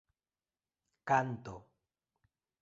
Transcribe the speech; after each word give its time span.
kanto 1.07 1.53